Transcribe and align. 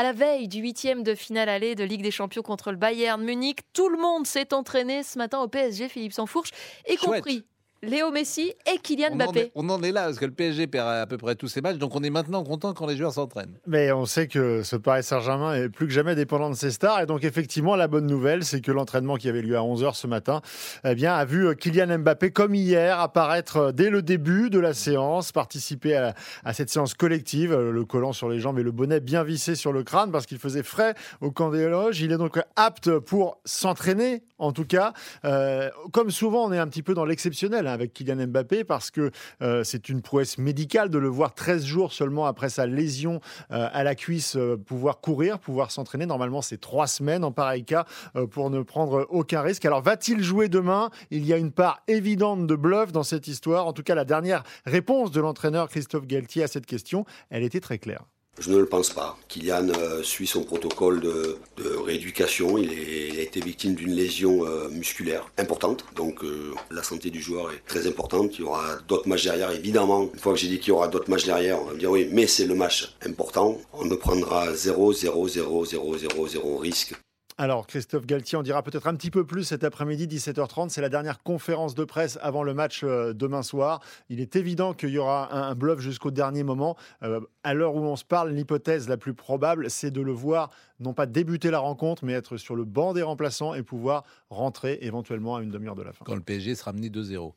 à 0.00 0.02
la 0.02 0.12
veille 0.14 0.48
du 0.48 0.60
huitième 0.60 1.02
de 1.02 1.14
finale 1.14 1.50
aller 1.50 1.74
de 1.74 1.84
Ligue 1.84 2.00
des 2.00 2.10
Champions 2.10 2.40
contre 2.40 2.70
le 2.70 2.78
Bayern 2.78 3.22
Munich. 3.22 3.58
Tout 3.74 3.90
le 3.90 3.98
monde 3.98 4.26
s'est 4.26 4.54
entraîné 4.54 5.02
ce 5.02 5.18
matin 5.18 5.40
au 5.40 5.46
PSG, 5.46 5.90
Philippe 5.90 6.14
Sansfourche, 6.14 6.52
y 6.88 6.96
compris 6.96 7.44
Léo 7.82 8.10
Messi 8.10 8.52
et 8.70 8.76
Kylian 8.76 9.16
Mbappé. 9.16 9.52
on 9.54 9.66
en 9.70 9.82
est 9.82 9.90
là 9.90 10.04
parce 10.04 10.18
que 10.18 10.26
le 10.26 10.32
PSG 10.32 10.66
perd 10.66 10.86
à 10.86 11.06
peu 11.06 11.16
près 11.16 11.34
tous 11.34 11.48
ses 11.48 11.62
matchs, 11.62 11.78
donc 11.78 11.96
on 11.96 12.02
est 12.02 12.10
maintenant 12.10 12.44
content 12.44 12.74
quand 12.74 12.86
les 12.86 12.94
joueurs 12.94 13.14
s'entraînent. 13.14 13.58
Mais 13.66 13.90
on 13.90 14.04
sait 14.04 14.26
que 14.26 14.62
ce 14.62 14.76
Paris 14.76 15.02
Saint-Germain 15.02 15.54
est 15.54 15.70
plus 15.70 15.86
que 15.86 15.92
jamais 15.94 16.14
dépendant 16.14 16.50
de 16.50 16.54
ses 16.54 16.72
stars. 16.72 17.00
Et 17.00 17.06
donc, 17.06 17.24
effectivement, 17.24 17.76
la 17.76 17.88
bonne 17.88 18.06
nouvelle, 18.06 18.44
c'est 18.44 18.60
que 18.60 18.70
l'entraînement 18.70 19.16
qui 19.16 19.30
avait 19.30 19.40
lieu 19.40 19.56
à 19.56 19.62
11h 19.62 19.94
ce 19.94 20.06
matin 20.06 20.42
eh 20.84 20.94
bien, 20.94 21.14
a 21.14 21.24
vu 21.24 21.56
Kylian 21.56 22.00
Mbappé, 22.00 22.32
comme 22.32 22.54
hier, 22.54 23.00
apparaître 23.00 23.72
dès 23.72 23.88
le 23.88 24.02
début 24.02 24.50
de 24.50 24.58
la 24.58 24.74
séance, 24.74 25.32
participer 25.32 25.96
à, 25.96 26.14
à 26.44 26.52
cette 26.52 26.68
séance 26.68 26.92
collective, 26.92 27.54
le 27.56 27.84
collant 27.86 28.12
sur 28.12 28.28
les 28.28 28.40
jambes 28.40 28.58
et 28.58 28.62
le 28.62 28.72
bonnet 28.72 29.00
bien 29.00 29.24
vissé 29.24 29.54
sur 29.54 29.72
le 29.72 29.84
crâne 29.84 30.12
parce 30.12 30.26
qu'il 30.26 30.38
faisait 30.38 30.62
frais 30.62 30.94
au 31.22 31.30
camp 31.30 31.48
des 31.48 31.66
loges. 31.66 32.02
Il 32.02 32.12
est 32.12 32.18
donc 32.18 32.38
apte 32.56 32.98
pour 32.98 33.38
s'entraîner, 33.46 34.22
en 34.36 34.52
tout 34.52 34.66
cas. 34.66 34.92
Euh, 35.24 35.70
comme 35.92 36.10
souvent, 36.10 36.44
on 36.44 36.52
est 36.52 36.58
un 36.58 36.66
petit 36.66 36.82
peu 36.82 36.92
dans 36.92 37.06
l'exceptionnel 37.06 37.68
avec 37.72 37.92
Kylian 37.92 38.26
Mbappé 38.28 38.64
parce 38.64 38.90
que 38.90 39.10
euh, 39.42 39.64
c'est 39.64 39.88
une 39.88 40.02
prouesse 40.02 40.38
médicale 40.38 40.90
de 40.90 40.98
le 40.98 41.08
voir 41.08 41.34
13 41.34 41.64
jours 41.64 41.92
seulement 41.92 42.26
après 42.26 42.48
sa 42.48 42.66
lésion 42.66 43.20
euh, 43.50 43.68
à 43.72 43.82
la 43.84 43.94
cuisse 43.94 44.36
euh, 44.36 44.56
pouvoir 44.56 45.00
courir, 45.00 45.38
pouvoir 45.38 45.70
s'entraîner. 45.70 46.06
Normalement, 46.06 46.42
c'est 46.42 46.60
trois 46.60 46.86
semaines 46.86 47.24
en 47.24 47.32
pareil 47.32 47.64
cas 47.64 47.84
pour 48.30 48.50
ne 48.50 48.62
prendre 48.62 49.06
aucun 49.10 49.42
risque. 49.42 49.64
Alors, 49.64 49.82
va-t-il 49.82 50.22
jouer 50.22 50.48
demain? 50.48 50.90
Il 51.10 51.24
y 51.24 51.32
a 51.32 51.36
une 51.36 51.52
part 51.52 51.82
évidente 51.88 52.46
de 52.46 52.56
bluff 52.56 52.92
dans 52.92 53.02
cette 53.02 53.28
histoire. 53.28 53.66
En 53.66 53.72
tout 53.72 53.82
cas, 53.82 53.94
la 53.94 54.04
dernière 54.04 54.42
réponse 54.66 55.10
de 55.10 55.20
l'entraîneur 55.20 55.68
Christophe 55.68 56.06
Galtier 56.06 56.42
à 56.42 56.48
cette 56.48 56.66
question, 56.66 57.04
elle 57.30 57.42
était 57.42 57.60
très 57.60 57.78
claire. 57.78 58.04
Je 58.40 58.50
ne 58.50 58.56
le 58.56 58.64
pense 58.64 58.88
pas. 58.88 59.18
Kylian 59.28 59.68
euh, 59.68 60.02
suit 60.02 60.26
son 60.26 60.44
protocole 60.44 61.00
de, 61.00 61.38
rééducation. 61.84 62.56
Il, 62.56 62.70
a 63.18 63.22
été 63.22 63.38
victime 63.40 63.74
d'une 63.74 63.92
lésion 63.92 64.46
euh, 64.46 64.68
musculaire 64.70 65.26
importante. 65.36 65.84
Donc 65.94 66.24
euh, 66.24 66.54
la 66.70 66.82
santé 66.82 67.10
du 67.10 67.20
joueur 67.20 67.52
est 67.52 67.62
très 67.66 67.86
importante. 67.86 68.38
Il 68.38 68.40
y 68.40 68.44
aura 68.44 68.76
d'autres 68.88 69.08
matchs 69.08 69.24
derrière, 69.24 69.50
évidemment. 69.50 70.08
Une 70.14 70.18
fois 70.18 70.32
que 70.32 70.38
j'ai 70.38 70.48
dit 70.48 70.58
qu'il 70.58 70.68
y 70.68 70.72
aura 70.72 70.88
d'autres 70.88 71.10
matchs 71.10 71.26
derrière, 71.26 71.60
on 71.60 71.66
va 71.66 71.74
me 71.74 71.78
dire 71.78 71.90
oui, 71.90 72.08
mais 72.10 72.26
c'est 72.26 72.46
le 72.46 72.54
match 72.54 72.94
important. 73.04 73.58
On 73.74 73.84
ne 73.84 73.94
prendra 73.94 74.54
0, 74.54 74.94
0, 74.94 75.28
0, 75.28 75.64
0, 75.66 75.98
0, 75.98 76.28
0 76.28 76.56
risque. 76.56 76.94
Alors, 77.40 77.66
Christophe 77.66 78.04
Galtier, 78.04 78.36
on 78.36 78.42
dira 78.42 78.62
peut-être 78.62 78.86
un 78.86 78.94
petit 78.94 79.10
peu 79.10 79.24
plus 79.24 79.44
cet 79.44 79.64
après-midi, 79.64 80.06
17h30. 80.06 80.68
C'est 80.68 80.82
la 80.82 80.90
dernière 80.90 81.22
conférence 81.22 81.74
de 81.74 81.84
presse 81.84 82.18
avant 82.20 82.42
le 82.42 82.52
match 82.52 82.82
euh, 82.84 83.14
demain 83.14 83.42
soir. 83.42 83.80
Il 84.10 84.20
est 84.20 84.36
évident 84.36 84.74
qu'il 84.74 84.90
y 84.90 84.98
aura 84.98 85.34
un, 85.34 85.54
bluff 85.54 85.80
jusqu'au 85.80 86.10
dernier 86.10 86.42
moment. 86.42 86.76
Euh, 87.02 87.18
à 87.42 87.54
l'heure 87.54 87.76
où 87.76 87.80
on 87.80 87.96
se 87.96 88.04
parle, 88.04 88.32
l'hypothèse 88.32 88.90
la 88.90 88.98
plus 88.98 89.14
probable, 89.14 89.70
c'est 89.70 89.90
de 89.90 90.02
le 90.02 90.12
voir 90.12 90.50
non 90.80 90.92
pas 90.92 91.06
débuter 91.06 91.50
la 91.50 91.60
rencontre, 91.60 92.04
mais 92.04 92.12
être 92.12 92.36
sur 92.36 92.56
le 92.56 92.66
banc 92.66 92.92
des 92.92 93.00
remplaçants 93.00 93.54
et 93.54 93.62
pouvoir 93.62 94.04
rentrer 94.28 94.78
éventuellement 94.82 95.36
à 95.36 95.42
une 95.42 95.50
demi-heure 95.50 95.76
de 95.76 95.82
la 95.82 95.94
fin. 95.94 96.04
Quand 96.04 96.14
le 96.14 96.20
PSG 96.20 96.54
sera 96.54 96.74
mené 96.74 96.90
2-0. 96.90 97.32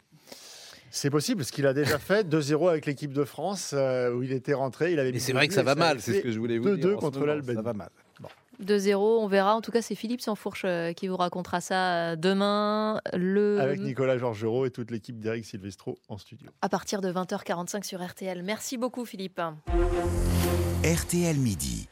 C'est 0.91 1.11
possible, 1.11 1.45
ce 1.45 1.53
qu'il 1.53 1.65
a 1.65 1.73
déjà 1.73 1.97
fait 1.97 2.27
2-0 2.27 2.69
avec 2.69 2.87
l'équipe 2.87 3.13
de 3.13 3.23
France, 3.23 3.71
euh, 3.73 4.13
où 4.13 4.21
il 4.21 4.33
était 4.33 4.53
rentré. 4.53 4.91
Il 4.91 4.99
avait 4.99 5.13
Mais 5.13 5.19
c'est 5.19 5.31
vrai 5.31 5.47
que 5.47 5.53
ça 5.53 5.63
va 5.63 5.75
mal, 5.75 6.01
c'est 6.01 6.15
ce 6.15 6.19
que 6.19 6.31
je 6.33 6.39
voulais 6.39 6.57
vous 6.57 6.75
dire. 6.75 6.89
2-2 6.89 6.95
contre 6.95 7.25
l'Albanie. 7.25 7.55
Ça 7.55 7.61
va 7.61 7.71
mal. 7.71 7.89
2-0, 8.63 8.95
on 8.95 9.27
verra. 9.27 9.55
En 9.55 9.61
tout 9.61 9.71
cas, 9.71 9.81
c'est 9.81 9.95
Philippe 9.95 10.21
Sansfourche 10.21 10.63
euh, 10.65 10.93
qui 10.93 11.07
vous 11.07 11.17
racontera 11.17 11.61
ça 11.61 12.11
euh, 12.11 12.15
demain. 12.15 12.99
Le... 13.13 13.59
Avec 13.59 13.79
Nicolas 13.79 14.17
Georgerot 14.17 14.65
et 14.65 14.71
toute 14.71 14.91
l'équipe 14.91 15.19
d'Eric 15.19 15.45
Silvestro 15.45 15.97
en 16.09 16.17
studio. 16.17 16.49
À 16.61 16.69
partir 16.69 17.01
de 17.01 17.11
20h45 17.11 17.83
sur 17.83 18.03
RTL. 18.05 18.43
Merci 18.43 18.77
beaucoup, 18.77 19.05
Philippe. 19.05 19.41
RTL 20.83 21.37
Midi. 21.37 21.81